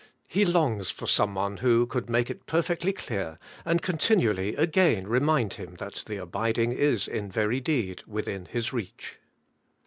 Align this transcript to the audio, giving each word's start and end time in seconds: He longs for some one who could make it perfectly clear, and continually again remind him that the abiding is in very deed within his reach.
He 0.25 0.45
longs 0.45 0.89
for 0.89 1.05
some 1.05 1.35
one 1.35 1.57
who 1.57 1.85
could 1.85 2.09
make 2.09 2.31
it 2.31 2.47
perfectly 2.47 2.91
clear, 2.91 3.37
and 3.63 3.83
continually 3.83 4.55
again 4.55 5.05
remind 5.05 5.53
him 5.53 5.75
that 5.75 6.05
the 6.07 6.17
abiding 6.17 6.71
is 6.71 7.07
in 7.07 7.29
very 7.29 7.59
deed 7.59 8.01
within 8.07 8.45
his 8.45 8.73
reach. 8.73 9.19